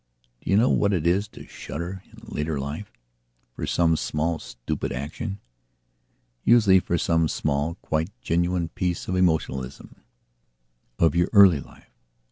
Do 0.43 0.49
you 0.49 0.57
know 0.57 0.71
what 0.71 0.93
it 0.93 1.05
is 1.05 1.27
to 1.27 1.45
shudder, 1.45 2.01
in 2.11 2.17
later 2.25 2.59
life, 2.59 2.91
for 3.55 3.67
some 3.67 3.95
small, 3.95 4.39
stupid 4.39 4.91
actionusually 4.91 6.81
for 6.81 6.97
some 6.97 7.27
small, 7.27 7.75
quite 7.83 8.09
genuine 8.19 8.69
piece 8.69 9.07
of 9.07 9.13
emotionalismof 9.13 9.93
your 11.13 11.29
early 11.33 11.59
life? 11.59 11.91